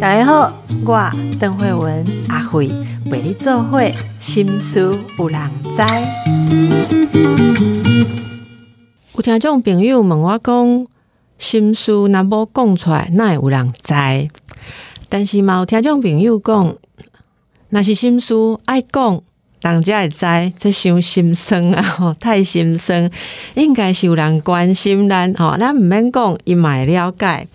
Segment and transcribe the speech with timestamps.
[0.00, 0.52] 大家好，
[0.84, 2.70] 我邓慧文阿慧
[3.10, 5.40] 为你做会心思有人
[5.74, 5.82] 知。
[9.14, 10.86] 有听众朋友问我讲，
[11.38, 13.94] 心事若无讲出来，那会有人知？
[15.08, 16.76] 但是嘛，有听众朋友讲，
[17.70, 18.34] 若是心事
[18.66, 19.22] 爱讲，
[19.72, 21.82] 人家会知，这伤心酸啊！
[21.98, 23.10] 吼，太心酸，
[23.54, 27.46] 应该是有人关心咱吼，咱毋免讲，伊嘛会了解。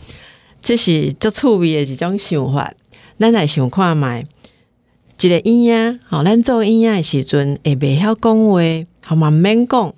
[0.62, 2.74] 这是足趣味的一种想法，
[3.18, 4.26] 咱来想看觅
[5.22, 8.60] 一个婴仔，吼，咱做婴仔的时阵会袂晓讲话，
[9.06, 9.94] 吼嘛毋免讲，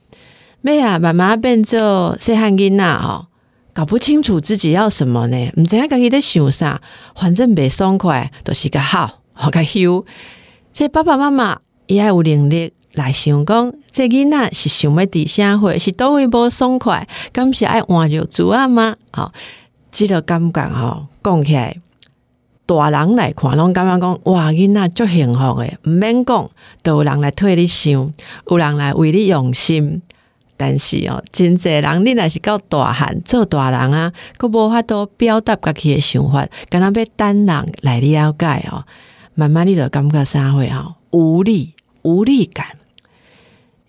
[0.64, 3.28] 要啊慢慢变做细汉囡仔吼，
[3.74, 5.52] 搞不清楚自己要什么呢？
[5.58, 6.82] 毋知影家己咧想啥，
[7.16, 10.06] 反正袂爽快，都是个好，吼个休。
[10.74, 11.60] 这爸爸妈妈
[11.92, 18.96] 伊爱有能力来想讲，这囡仔是想要伫社会，是倒位无爽快，敢是爱换着主啊吗？
[19.12, 19.34] 吼。
[19.92, 21.76] 即个感觉吼，讲起来，
[22.66, 26.50] 大人来看，拢感觉讲，哇，囡仔足幸福诶，毋免讲，
[26.82, 28.14] 都有人来替你想，
[28.50, 30.02] 有人来为你用心。
[30.56, 38.86] 但是哦，真济人，你若是到大汉做大人啊，佫无法度表达家己诶想法，敢若要等人来了解哦。
[39.36, 42.66] 慢慢你就感觉啥会吼无力、无力感，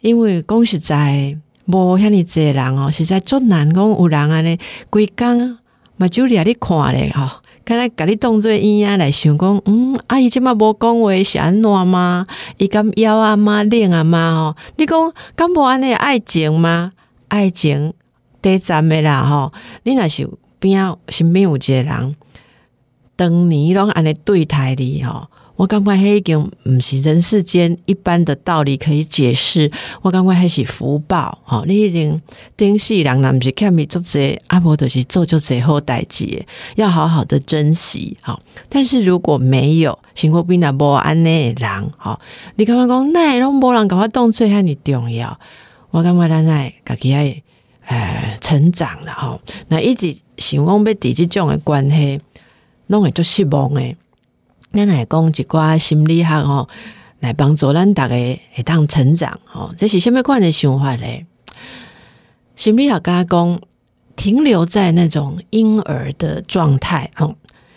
[0.00, 4.58] 因为讲实在，无遐尼济人哦，实在足难讲有人安尼
[4.90, 5.58] 规工。
[5.96, 7.28] 嘛，就你啊，你看咧吼，
[7.64, 12.26] 看来甲你当做婴仔来想讲，嗯，阿姨即马无讲话是安怎吗？
[12.56, 13.62] 伊敢枵啊妈？
[13.62, 14.34] 冷啊妈？
[14.34, 16.92] 吼，你讲敢无安尼爱情吗？
[17.28, 17.92] 爱情
[18.40, 19.52] 第站的啦吼，
[19.84, 22.16] 你若是边啊身边有一个人，
[23.14, 25.28] 当年拢安尼对待你吼。
[25.56, 32.20] 我感觉迄已经毋是人世间一般的道理可以解释，我感觉迄是福报吼，你一定
[32.56, 36.44] 顶世人若毋是欠你做这，阿婆就是做就这好代志，
[36.76, 38.40] 要好好的珍惜吼。
[38.68, 42.18] 但是如果没有，生活变得无安尼的人吼，
[42.56, 45.38] 你感觉讲那拢无人甲我当做遐尼重要，
[45.90, 47.42] 我感觉咱来家己爱
[47.88, 49.40] 诶成长了吼。
[49.68, 52.20] 那一直想讲要伫即种的关系，
[52.86, 53.96] 拢会足失望诶。
[54.72, 56.66] 咱来讲一寡心理学吼，
[57.20, 61.26] 来帮助咱逐个会当成长吼，这是什么款的想法咧？
[62.56, 63.60] 心理学家讲，
[64.16, 67.36] 停留在那种婴儿的状态哦，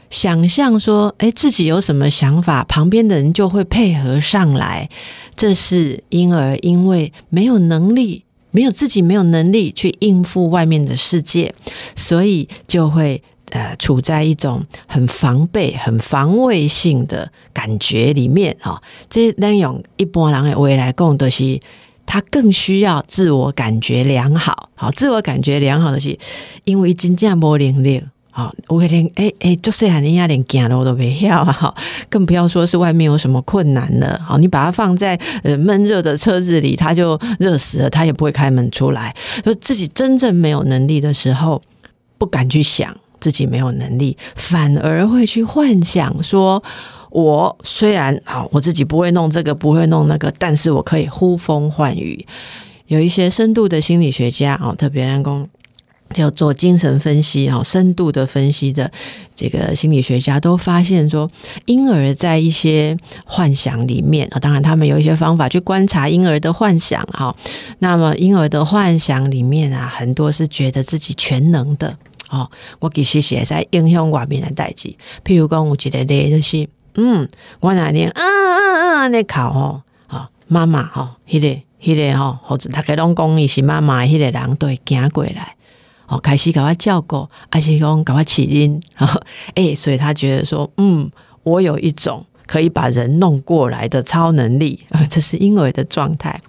[0.09, 4.89] 想象说，诶自己有什么想法，旁边的人就会配合上来。
[5.35, 11.53] 这是婴儿因为没有能力，没有自己没有能力去应付外面的世界，
[11.95, 13.22] 所以就会。
[13.51, 18.81] 呃，处在一种很防备、很防卫性的感觉里面啊。
[19.09, 21.59] 这能用一般人的未来讲，都是
[22.06, 24.69] 他更需要自我感觉良好。
[24.75, 26.17] 好，自我感觉良好的是，
[26.63, 28.03] 因为真正无能力。
[28.31, 31.73] 好，我连哎哎，就是喊人家连走路都不要啊，
[32.09, 34.19] 更不要说是外面有什么困难了。
[34.22, 39.16] 好，你把它放在呃闷热的车子里，它就热死了，它也不会开门出来。
[39.41, 41.62] 就自己真正没有能力的时候，
[42.17, 42.94] 不敢去想。
[43.25, 46.62] 自己没有能力，反而会去幻想说：
[47.09, 52.24] 我虽然好，我自己不会弄这个，不会弄那个，但是我可以呼风唤雨。
[52.86, 55.50] 有一些深度的心理学家哦，特别人工
[56.13, 58.91] 叫做精神分析哦，深度的分析的
[59.36, 61.28] 这个心理学家都发现说，
[61.66, 67.36] 婴儿在一些幻想里面啊，当然他们有一些方法去观察婴儿的幻想哈。
[67.80, 71.97] 那么婴儿的幻想里面啊，很多是觉得自己全能的。
[72.30, 72.50] 哦，
[72.80, 74.90] 我其实是在影响外面的代志，
[75.24, 77.28] 譬如讲有一个例就是，嗯，
[77.59, 85.56] 我那天啊啊啊，那考吼，哦，妈妈吼，迄个迄个吼，或者大家拢讲伊是妈妈，迄个人都会行过来，
[86.08, 88.81] 哦，开始甲我照顾，还是讲甲我起因，
[89.56, 91.12] 诶，所以他觉得说，嗯，
[91.44, 96.42] 我有一种可以把人弄过来的超能力， 这是婴儿的状态，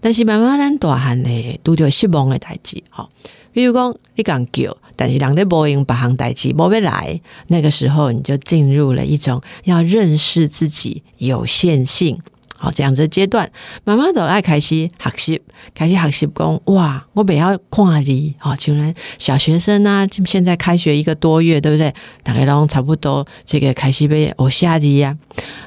[0.00, 3.08] 但是慢慢咱大汉呢，拄着失望的代志，吼。
[3.54, 12.18] 比如讲，你讲叫，但是人在播音把行代志无要来，那个时候你就进入了一种要认识自己有限性，
[12.56, 13.50] 好这样子阶段，
[13.84, 15.42] 慢慢的爱开始学习，
[15.74, 21.92] 开始学习讲哇，我不要看你，哦，就然小学生啊，现在开学一个多月，对不对？
[22.22, 25.16] 大概都差不多这个开始被我下的呀，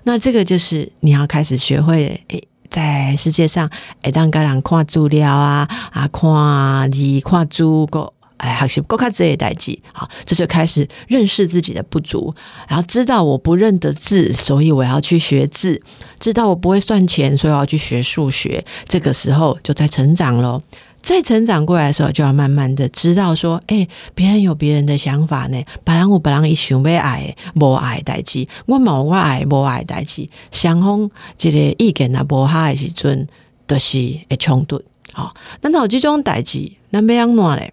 [0.04, 2.48] 那这个就是你要开始学会诶。
[2.68, 3.70] 在世界上，
[4.04, 12.34] 会当个人看资料啊，啊，看字、看书个，哎，学习够看这些代志，好，这就开始认识自己的不足，
[12.68, 15.80] 然后知道我不认得字，所以我要去学字；
[16.20, 18.64] 知道我不会算钱，所以我要去学数学。
[18.88, 20.62] 这个时候就在成长喽。
[21.02, 31.08] 再成长过来的时候，就要慢慢的知道说，哎，别人有别人的想法呢，别人有别人伊想要爱无爱代志，我冇我爱无爱代志，双方
[31.38, 33.28] 这个意见啊无合的时阵，
[33.68, 33.98] 都是
[34.28, 34.82] 会冲突。
[35.14, 35.32] 好，
[35.62, 37.72] 那有这种代志，那要安怎咧？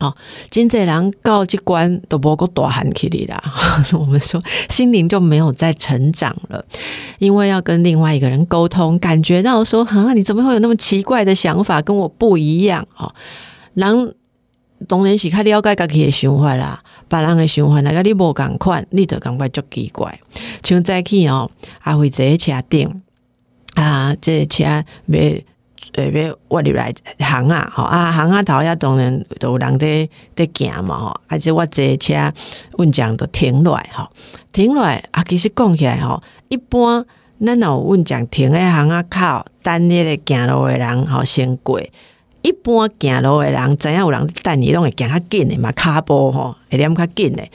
[0.00, 0.16] 哦，
[0.50, 3.42] 真济人到这关都无够大喊起嚟啦！
[3.92, 6.64] 我们说心灵就没有再成长了，
[7.18, 12.88] 因为要跟另外一个人沟通，感觉到说啊，你怎么会有那么奇怪的想法，跟我不一样？
[12.96, 13.14] 哦，
[13.74, 14.14] 人
[14.88, 20.18] 当然是较了解家己的想法啦，别人的想法，那个你无共款，你就感觉足奇怪。
[20.64, 21.50] 像早起哦，
[21.82, 23.02] 阿辉坐车顶
[23.74, 24.82] 啊，这车要。
[25.94, 32.32] 诶，要我入来行啊，吼啊行啊头遐当然都有人伫伫行嘛，吼，而且我坐车
[32.78, 34.08] 运将都停落来，吼，
[34.52, 37.04] 停落来啊，其实讲起来吼，一般
[37.44, 41.80] 咱若有运将停喺行啊口，等迄个行路诶人吼先过。
[42.42, 47.50] 一般行路诶人，知影有人等伊拢会行较紧诶嘛，骹步吼会念较紧诶。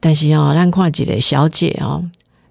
[0.00, 2.04] 但是吼，咱看一个小姐吼，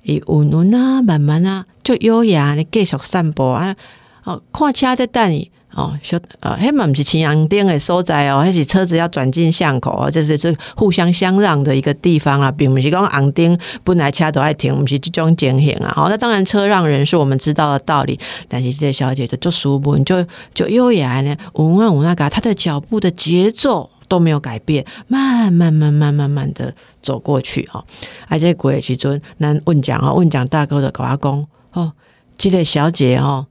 [0.03, 3.75] 伊稳稳啊，慢慢啊，就优雅咧继续散步啊。
[4.23, 15.93] 哦，看车在等你哦，小呃，迄嘛毋是青阳灯的所在哦，迄是车子要转进巷口哦，这是是互相相让的一个地方啊，并不是讲红灯本来车都爱停，毋是这种情形啊。
[15.95, 18.19] 好，那当然车让人是我们知道的道理，
[18.49, 27.81] 但是这小姐就做舒服，就就优雅呢，稳稳稳那个，她的脚步的节奏都没有改变，慢慢慢慢慢慢的走过去哦。
[28.27, 31.93] 而且过时阵，咱问讲哦，问讲大哥的跟我讲哦，
[32.37, 33.47] 这个小姐哦。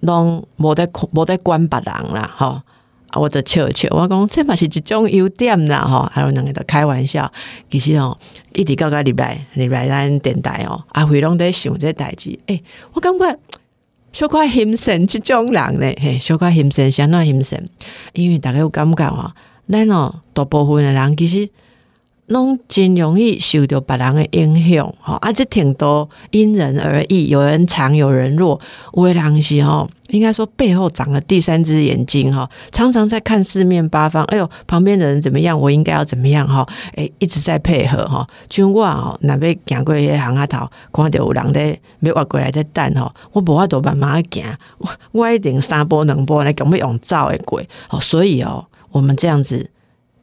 [0.00, 2.60] 拢无得无得管别人啦，吼！
[3.08, 6.08] 啊，我得笑笑，我讲这嘛是一种优点啦，吼！
[6.12, 7.30] 还有两个在开玩笑，
[7.70, 8.16] 其实哦，
[8.54, 12.62] 一直到个入来入来咱电台哦，阿辉拢在想这代志，诶，
[12.92, 13.38] 我感觉
[14.12, 17.68] 小可心神这种人咧，嘿，小可心神相当心神，
[18.12, 19.32] 因为大家有感觉哦，
[19.68, 21.48] 咱哦大部分的人其实。
[22.28, 28.60] 拢真容易受到别人的影响，吼，啊，这挺多因人而异，有人强，有人弱。
[28.94, 34.22] 有的人是吼，应该说背后长了第三只眼睛，吼，常常在看四面八方。
[34.24, 38.26] 哎呦，旁边的人怎么样，我应该要怎么样，哈，哎，一直在配合，哈。
[38.50, 44.44] 像我哦，若要行过迄行啊头，看到有人在要挖过来在等，吼，我无法度慢慢行，
[44.76, 49.70] 我我一定三步两步来，根本用走的过，吼，所以哦，我们这样子。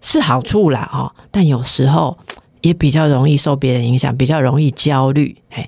[0.05, 2.15] 是好处啦，哈，但有时候
[2.61, 5.35] 也比较容易受别人影响，比较容易焦虑。
[5.49, 5.67] 嘿，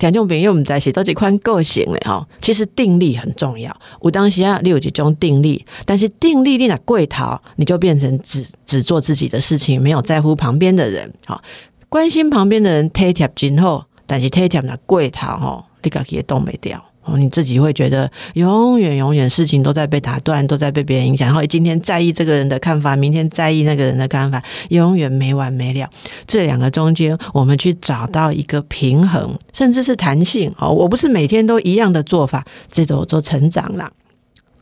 [0.00, 3.74] 听众朋友，我们在写到这款个性嘞，哈，其实定力很重要。
[4.00, 11.14] 我当时啊，你有几种定力，但是定力你那贵逃，你就变成只只做自己的事情，没有在乎旁边的人。
[11.24, 11.40] 好，
[11.88, 16.84] 关心旁边的人，贴贴今后，但是贴贴那贵逃，哈，你自己也动没掉。
[17.16, 21.26] 你自己会觉得永远永远事情都在被打断，都在被别人影响。
[21.28, 25.88] 然后今天在意这个人的看法，明天在意那个人的看法，永远没完没了。
[26.26, 30.52] 这两个中间，我们去找到一个平衡，甚至是弹性。
[30.58, 33.90] 哦，我不是每天都一样的做法，这都做成长了。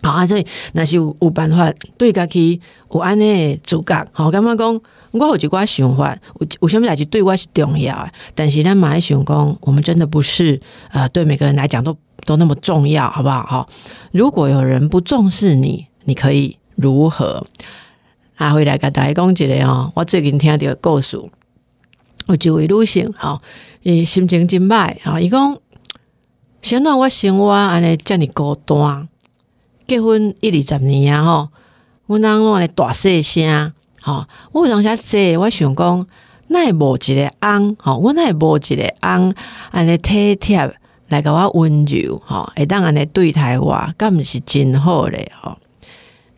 [0.02, 2.60] 好啊，这那是有有办法对家己
[2.92, 4.06] 有安尼主角。
[4.12, 4.80] 好，刚刚讲
[5.12, 10.60] 我有一寡想法，有有什么代志对我是重要的，但是咱马想讲，我们真的不是
[10.90, 11.96] 呃，对每个人来讲都。
[12.24, 13.44] 都那么重要，好不好？
[13.44, 13.68] 哈，
[14.10, 17.46] 如果有人不重视你，你可以如何？
[18.34, 21.16] 啊，回来跟大家讲一个哦，我最近听到故事，
[22.26, 23.40] 有一位女性，哈，
[23.82, 25.56] 伊心情真歹，哈，伊讲，
[26.62, 29.08] 想到我生活安尼遮尼孤单，
[29.86, 31.48] 结婚一二十年啊，吼，
[32.06, 36.06] 我人拢安尼大细声，吼，我当下坐，我想讲，
[36.48, 39.34] 那无一个翁，吼，我那无一个翁
[39.70, 40.74] 安尼体贴。
[41.08, 45.56] 来甲我温柔吼，会当安尼对待我，敢毋是真好咧吼。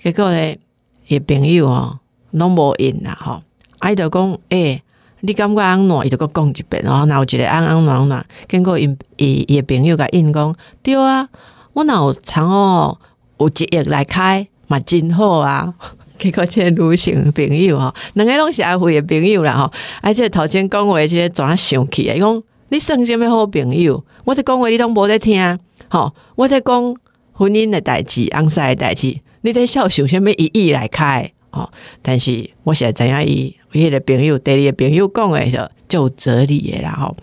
[0.02, 0.59] 结果咧，
[1.07, 1.97] 伊朋友吼
[2.33, 3.43] 拢无应啦吼。
[3.90, 4.83] 伊就讲，诶，
[5.21, 6.07] 你感觉安怎？
[6.07, 11.26] 伊就搁讲一遍，然后若有一个安安暖暖，经过因伊伊朋友甲应讲，对啊，
[11.73, 12.99] 我若有常哦
[13.38, 15.75] 有一亿来开，嘛真好啊。
[16.18, 22.14] 结果这女性朋友吼，两个拢是阿辉的朋友啦吼，而且头前讲话即个怎啊生气啊？
[22.14, 22.42] 伊讲。
[22.71, 24.04] 你算什么好朋友？
[24.26, 25.59] 我在讲话，你拢无在听。
[25.88, 26.95] 吼，我在讲
[27.33, 31.33] 婚姻的代志、翁塞的代志，你在笑想什么意义来开？
[31.49, 31.71] 吼，
[32.02, 36.90] 但是我现在知影伊，迄个朋友、第二个朋友讲的就就哲理的啦。
[36.90, 37.16] 吼，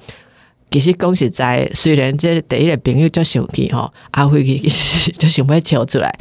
[0.72, 6.13] 其实讲实在，虽然这第一个朋友就生气吼， 阿辉其实就想要笑出来，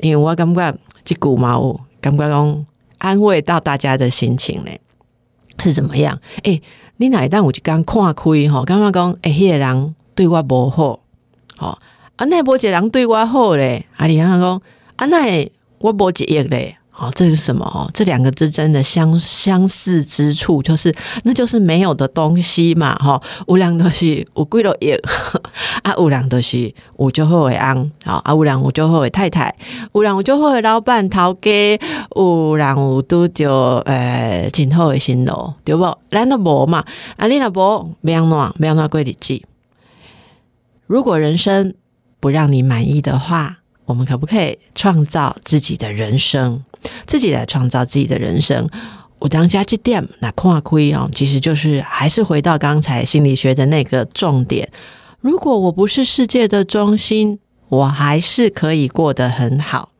[0.00, 2.66] 因为我感觉这句嘛有感觉讲
[2.98, 4.80] 安慰到大家的心情咧，
[5.62, 6.20] 是怎么样？
[6.44, 6.62] 诶。
[6.98, 11.00] 你哪一旦有一工看开吼，感觉讲诶，迄个人对我无好，
[11.56, 11.78] 吼，
[12.14, 14.62] 啊，那无一个人对我好咧，啊，你看讲，
[14.94, 16.76] 啊，那我无一亿嘞。
[16.94, 17.90] 好，这是什么哦？
[17.94, 20.94] 这两个之间的相相似之处，就是
[21.24, 23.20] 那就是没有的东西嘛，哈。
[23.46, 24.94] 无良东西，我贵了也
[25.82, 29.52] 啊，无良东西，我就会为安，好啊，无良我就会为太太，
[29.92, 31.50] 无良我就会为老板头家，
[32.14, 33.50] 无良我都就
[33.86, 35.96] 呃今后的新路，对不？
[36.10, 36.84] 咱都无嘛，
[37.16, 39.42] 啊，你那无，没样弄，没样弄贵日子。
[40.86, 41.72] 如果人生
[42.20, 46.62] 不让你满意的话，我们可不可以创造自己的人生？
[47.06, 48.68] 自己来创造自己的人生。
[49.18, 54.68] 我当下这点那跨亏哦，其实就是还是回到刚才心理学的那个重点。
[55.20, 59.90] 如果我不是世界的中心，我还是可以过得很好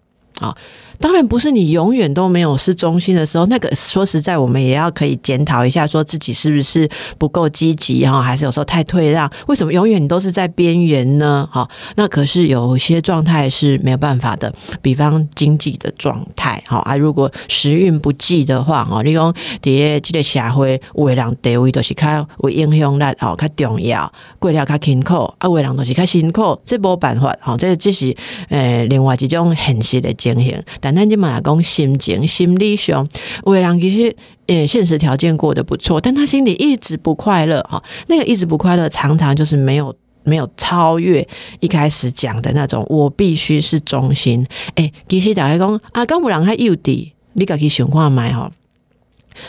[0.40, 0.56] 啊。
[1.02, 9.28] 当然不是你永远都没有是中心的时候，那个说实在，我们也要可以检讨一下，说自己是不是不够积极哈，还是有时候太退让？
[9.48, 11.48] 为什么永远你都是在边缘呢？
[11.50, 28.14] 哈，那可是有些状态是没有办法的，比方经济的状态哈啊，如果时运不济的话哈，你讲伫这个社会，有的人地位都是较有影响力哦，较重要，过了较辛苦啊，有的人都是较辛苦，这无办法哈，这只是
[28.50, 30.91] 呃另外一种现实的情形，但。
[30.94, 33.06] 那你马讲心情、心理上，
[33.44, 37.82] 有的人其实呃现实条件过得不错，但他心里一直不快乐哈。
[38.08, 39.94] 那个一直不快乐，常常就是没有
[40.24, 41.26] 没有超越
[41.60, 44.46] 一开始讲的那种，我必须是中心。
[44.76, 48.50] 诶，其实大家讲啊，刚无人还幼稚，你家己想看买吼。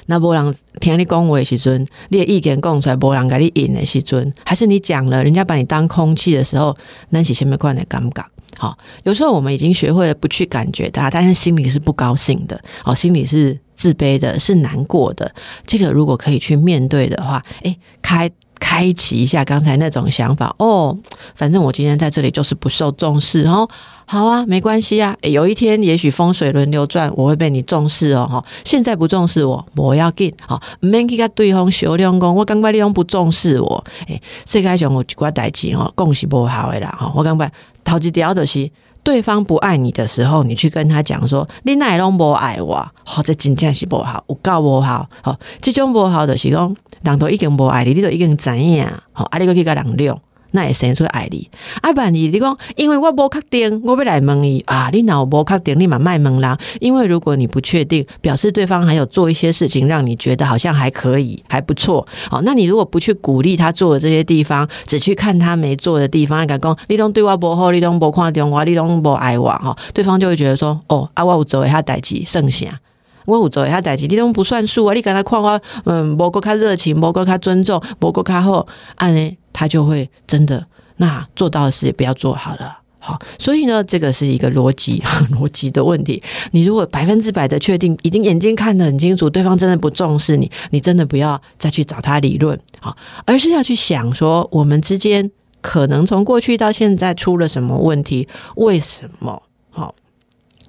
[0.05, 6.75] 那无人听你讲话的时阵，你的意见讲出来，无人甲你应的时阵，还是你讲了，人家把你当空气的时候，
[7.09, 8.25] 那是什么款的感觉？
[8.57, 15.33] 好，有时候我们已经学会了不去感觉它，但是心里是不高兴的，哦，心里是自卑的，是难过的。
[15.65, 18.29] 这个如果可以去面对的话，诶，开
[18.63, 20.98] 开启一下刚才那种想法，哦，
[21.36, 23.67] 反正我今天在这里就是不受重视哦。
[24.05, 28.25] 好啊，没关系啊，有一天也许风水轮流转，我会被你重视哦。
[28.32, 30.34] 哈，现在不重视我，我要紧。
[30.48, 33.84] 好，唔免去甲对方小两讲，我感觉你拢不重视我。
[34.08, 36.88] 诶，世界上有一寡代志哦，讲是不好的啦。
[36.98, 37.51] 哈，我感觉
[37.84, 38.70] 头一条就是
[39.03, 45.07] 对方不爱你的时候，你去跟他讲说，你哪拢不爱我，或者真正是不好，有够不好。
[45.22, 48.88] 好，这种不好就是讲，人都已经不爱你，你都已经知影。
[49.12, 50.17] 好，啊，你个去甲人量。
[50.53, 51.50] 那也生出爱你，
[51.81, 56.57] 啊，不然你你讲，因为我无确定，我要来问你啊，你脑无确定，你嘛卖问啦。
[56.79, 62.07] 因为如果你不确定，表示对方还有做一些事情，让你觉得好像还可以，还不错。
[62.29, 72.79] 好，那你如果不去鼓励他做的这些地方，只去看他没做的地方，敢讲你拢对我不好，你拢无看中我，你拢无爱我哈，对方就会觉得说，哦，啊，我有做一下代志，剩下。
[73.25, 74.93] 我有做一下代志，你拢不算数啊！
[74.93, 78.65] 你跟他看我，嗯，无够较热情，无够较尊重，无够较好，
[78.95, 80.65] 安尼他就会真的
[80.97, 82.79] 那做到的事也不要做好了。
[82.99, 85.01] 好，所以呢，这个是一个逻辑
[85.35, 86.23] 逻辑的问题。
[86.51, 98.27] 你如果百分之百的确定，已经眼睛看得很清楚，对方真的不重视你，你真的不要再去找他理论，好，而是要去想说，我们之间可能从过去到现在出了什么问题？
[98.55, 99.43] 为什么？
[99.69, 99.93] 好。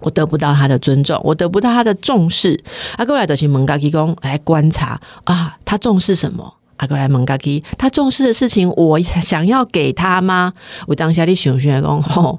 [0.05, 2.63] 我得不到他的尊重，我得不到他的重视。
[2.99, 6.55] 阿哥来德去蒙嘎基公来观察啊，他重视什么？
[6.77, 10.53] 阿哥来蒙嘎基，他重视的事情，我想要给他吗？
[10.87, 12.39] 我当下你想想讲，吼，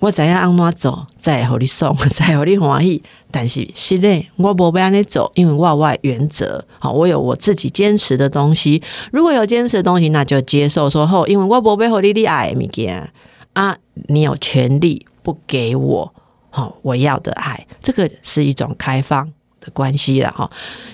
[0.00, 3.02] 我怎样安怎走，再和你送， 再和你欢喜。
[3.30, 6.62] 但是是嘞，我不要安尼走，因为我有我的原则。
[6.78, 8.82] 好，我有我自己坚持的东西。
[9.12, 13.10] 如果有坚持的东西，那就接受说后，因为我不要和你你爱物件
[13.52, 13.76] 啊，
[14.08, 16.12] 你有权利不给我。
[16.50, 19.24] 好，我要的爱，这个是一种开放
[19.60, 20.50] 的关系了哈。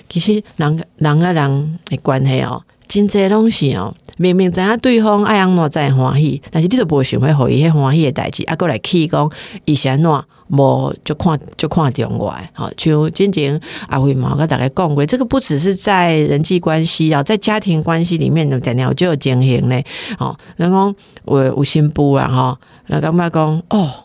[0.07, 9.29] 其实人人跟人的关系哦，真济东西哦，明明知影对方爱安怎在欢喜，但是你都不想要互伊迄欢喜的代志，啊，过来气讲
[9.65, 10.09] 伊是安怎
[10.49, 12.49] 无就看就看中我诶。
[12.53, 19.83] 好，就真正阿辉毛跟大家讲过，这个不只是在人际关系啊，在家庭关系里面的点点就有经营嘞。
[20.19, 20.95] 哦，人讲
[21.25, 24.03] 我有新妇啊哈，那感觉讲哦。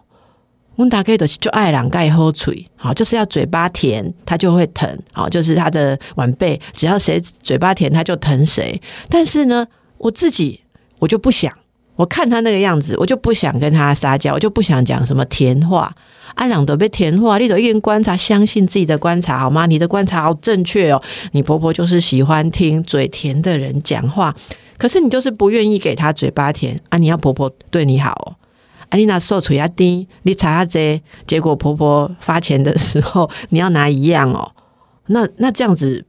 [0.76, 8.80] 温达克都是就爱两盖喝水，好，就是要嘴巴甜，他就会疼，好，就是他的晚辈，只要谁嘴巴甜，他就疼谁。
[9.08, 9.66] 但是呢，
[9.98, 10.60] 我自己
[10.98, 11.52] 我就不想，
[11.96, 15.94] 我看他那个样子，我就不想跟他撒娇，我就不想讲什么甜话。
[16.36, 19.66] 阿两都被甜话，你都一人观察，相信自己的观察好吗？
[19.66, 21.02] 你的观察好正确哦。
[21.32, 24.34] 你婆婆就是喜欢听嘴甜的人讲话，
[24.78, 26.96] 可是你就是不愿意给她嘴巴甜啊！
[26.96, 28.32] 你要婆婆对你好哦。
[28.92, 34.52] 阿丽娜受处压低，你查下这，结果婆婆发钱的时候，你要拿一样哦。
[35.06, 36.04] 那那这样子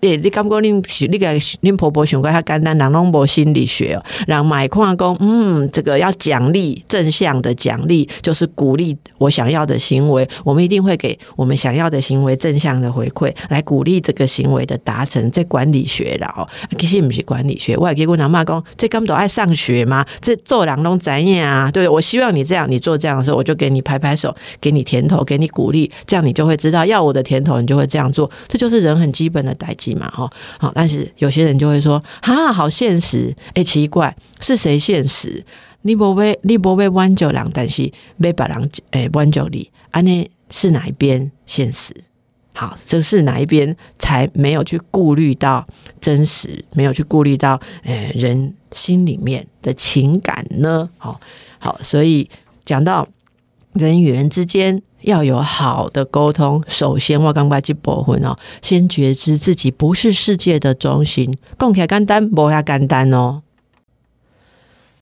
[0.00, 1.26] 诶，你感觉恁是你个
[1.62, 15.28] 恁婆婆想过较简单，人拢无心理学哦，让买矿工，嗯，这个要奖励正向的奖励，就是鼓励我想要的行为，我们一定会给我们想要的行为正向的回馈，来鼓励这个行为的达成。
[15.32, 21.70] 这管理学啦哦，其实不是管理学，我也给我阿妈讲，这根本都爱上学嘛，这做人拢怎样啊？
[21.70, 35.44] 对我希望你这样，你做这样的时候，我就给你拍拍手，给你甜头，给你鼓励，这样你就会知道要我的甜头，你就会这样做，这就是人很基本的代际嘛，哈，好，但是有些人就会说，哈，好现实，哎，奇怪，是谁现实？
[35.82, 37.90] 你不被你不被弯九两，但是
[38.20, 41.94] 被把人诶弯九里，啊，那是哪一边现实？
[42.52, 45.64] 好，这是哪一边才没有去顾虑到
[46.00, 50.90] 真实，没有去顾虑到诶人心里面的情感呢？
[50.98, 51.20] 好，
[51.60, 52.28] 好，所以
[52.64, 53.06] 讲到
[53.72, 54.82] 人与人之间。
[55.02, 63.42] 要有好的沟通，首先我刚刚去驳婚哦，先觉知自己不是世界的中心，共起来简单，不下简单哦。